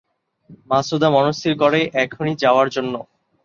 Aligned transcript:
মাছুদা 0.69 1.07
মনস্থির 1.15 1.53
করে 1.61 1.79
এখনই 2.03 2.35
যাওয়ার 2.43 2.67
জন্য। 2.69 2.93